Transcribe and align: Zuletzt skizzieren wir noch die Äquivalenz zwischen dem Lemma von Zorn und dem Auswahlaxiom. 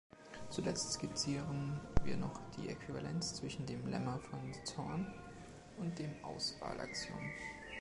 Zuletzt 0.49 0.93
skizzieren 0.93 1.79
wir 2.03 2.17
noch 2.17 2.39
die 2.57 2.69
Äquivalenz 2.69 3.35
zwischen 3.35 3.67
dem 3.67 3.85
Lemma 3.85 4.17
von 4.17 4.51
Zorn 4.65 5.13
und 5.77 5.99
dem 5.99 6.11
Auswahlaxiom. 6.23 7.19